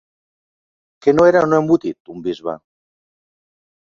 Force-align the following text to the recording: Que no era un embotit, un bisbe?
Que 1.05 1.13
no 1.17 1.27
era 1.31 1.43
un 1.49 1.53
embotit, 1.59 1.99
un 2.15 2.25
bisbe? 2.29 2.57